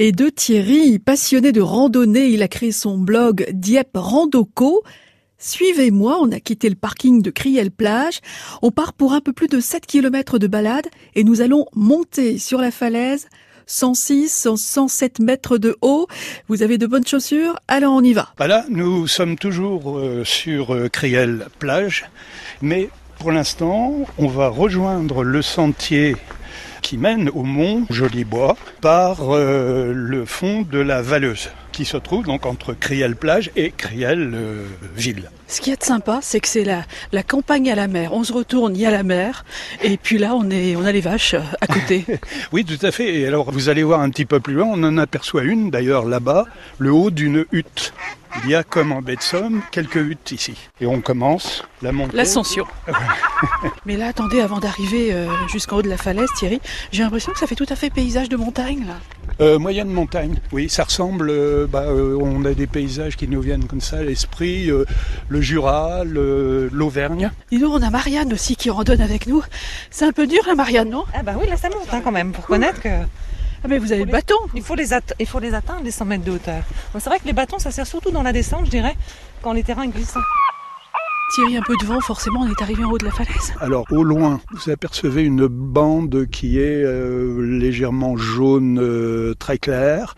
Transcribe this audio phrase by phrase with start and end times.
[0.00, 4.84] Et de Thierry, passionné de randonnée, il a créé son blog Dieppe Randoco.
[5.38, 8.20] Suivez-moi, on a quitté le parking de Criel Plage.
[8.62, 12.38] On part pour un peu plus de 7 km de balade et nous allons monter
[12.38, 13.26] sur la falaise
[13.66, 16.06] 106, 107 mètres de haut.
[16.46, 18.28] Vous avez de bonnes chaussures Alors on y va.
[18.36, 22.08] Voilà, nous sommes toujours euh, sur euh, Criel Plage,
[22.62, 22.88] mais
[23.18, 26.14] pour l'instant, on va rejoindre le sentier
[26.88, 32.26] qui mène au mont Jolibois par euh, le fond de la Valleuse qui se trouve
[32.26, 35.30] donc entre Criel plage et Criel euh, ville.
[35.46, 36.82] Ce qui est sympa, c'est que c'est la,
[37.12, 38.12] la campagne à la mer.
[38.12, 39.44] On se retourne, il y a la mer,
[39.84, 42.04] et puis là, on, est, on a les vaches euh, à côté.
[42.52, 43.14] oui, tout à fait.
[43.14, 46.04] Et alors, vous allez voir un petit peu plus loin, on en aperçoit une, d'ailleurs,
[46.04, 46.46] là-bas,
[46.78, 47.92] le haut d'une hutte.
[48.42, 50.54] Il y a comme en baie de Somme quelques huttes ici.
[50.80, 52.16] Et on commence la montée.
[52.16, 52.66] L'ascension.
[53.86, 56.60] Mais là, attendez, avant d'arriver euh, jusqu'en haut de la falaise, Thierry,
[56.90, 58.94] j'ai l'impression que ça fait tout à fait paysage de montagne là.
[59.40, 61.30] Euh, moyenne montagne, oui, ça ressemble.
[61.30, 64.68] Euh, bah, euh, on a des paysages qui nous viennent comme ça à l'esprit,
[65.28, 67.30] le Jura, l'Auvergne.
[67.52, 69.42] Dis nous, on a Marianne aussi qui randonne avec nous.
[69.90, 71.04] C'est un peu dur, la hein, Marianne, non?
[71.14, 72.88] Ah bah oui, là ça monte hein, quand même, pour connaître que.
[72.88, 76.04] Ah mais vous avez le bâton il faut, les il faut les atteindre, les 100
[76.04, 76.62] mètres de hauteur.
[76.92, 78.96] C'est vrai que les bâtons, ça sert surtout dans la descente, je dirais,
[79.42, 80.14] quand les terrains glissent.
[81.30, 83.52] Thierry, un peu de vent, forcément, on est arrivé en haut de la falaise.
[83.60, 90.14] Alors, au loin, vous apercevez une bande qui est euh, légèrement jaune, euh, très clair.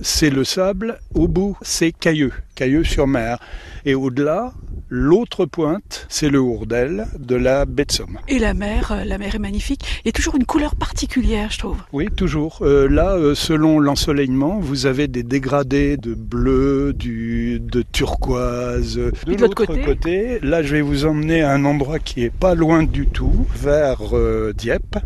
[0.00, 0.98] C'est le sable.
[1.14, 3.38] Au bout, c'est cailleux, cailleux sur mer.
[3.84, 4.52] Et au-delà,
[4.90, 8.18] L'autre pointe, c'est le Hourdel de la baie de Somme.
[8.26, 9.82] Et la mer, euh, la mer est magnifique.
[10.02, 11.76] Il y a toujours une couleur particulière, je trouve.
[11.92, 12.60] Oui, toujours.
[12.62, 18.96] Euh, là, euh, selon l'ensoleillement, vous avez des dégradés de bleu, du, de turquoise.
[18.96, 22.54] De l'autre côté, côté, là, je vais vous emmener à un endroit qui est pas
[22.54, 24.14] loin du tout, vers
[24.56, 24.96] Dieppe.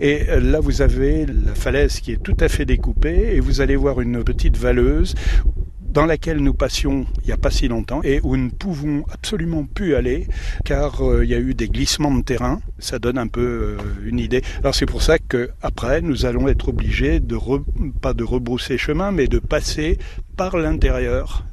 [0.00, 3.76] Et là, vous avez la falaise qui est tout à fait découpée et vous allez
[3.76, 5.14] voir une petite valeuse
[5.94, 9.04] dans laquelle nous passions il n'y a pas si longtemps et où nous ne pouvons
[9.12, 10.26] absolument plus aller
[10.64, 12.60] car euh, il y a eu des glissements de terrain.
[12.80, 14.42] Ça donne un peu euh, une idée.
[14.58, 17.38] Alors c'est pour ça que après nous allons être obligés de
[18.02, 19.98] pas de rebrousser chemin mais de passer
[20.36, 21.44] par l'intérieur.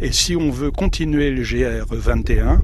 [0.00, 2.60] Et si on veut continuer le GR21,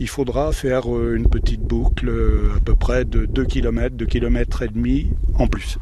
[0.00, 2.10] il faudra faire euh, une petite boucle
[2.56, 5.78] à peu près de 2 km, 2 km et demi en plus.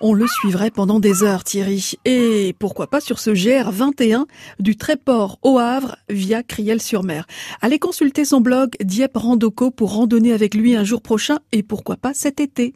[0.00, 1.92] On le suivrait pendant des heures, Thierry.
[2.04, 4.24] Et pourquoi pas sur ce GR21
[4.58, 7.26] du Tréport au Havre via Criel-sur-Mer.
[7.60, 11.96] Allez consulter son blog Dieppe Randoco pour randonner avec lui un jour prochain et pourquoi
[11.96, 12.72] pas cet été.